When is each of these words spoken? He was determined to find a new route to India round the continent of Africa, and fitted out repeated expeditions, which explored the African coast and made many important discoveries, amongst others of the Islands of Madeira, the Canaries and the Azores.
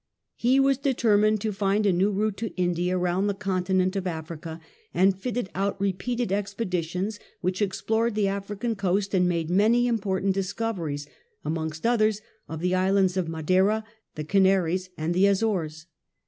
He 0.33 0.59
was 0.59 0.79
determined 0.79 1.41
to 1.41 1.51
find 1.51 1.85
a 1.85 1.93
new 1.93 2.09
route 2.11 2.35
to 2.37 2.55
India 2.55 2.97
round 2.97 3.29
the 3.29 3.35
continent 3.35 3.95
of 3.95 4.07
Africa, 4.07 4.59
and 4.95 5.15
fitted 5.15 5.51
out 5.53 5.79
repeated 5.79 6.31
expeditions, 6.31 7.19
which 7.41 7.61
explored 7.61 8.15
the 8.15 8.27
African 8.27 8.75
coast 8.75 9.13
and 9.13 9.29
made 9.29 9.51
many 9.51 9.85
important 9.85 10.33
discoveries, 10.33 11.05
amongst 11.45 11.85
others 11.85 12.19
of 12.49 12.61
the 12.61 12.73
Islands 12.73 13.15
of 13.15 13.29
Madeira, 13.29 13.83
the 14.15 14.23
Canaries 14.23 14.89
and 14.97 15.13
the 15.13 15.27
Azores. 15.27 15.85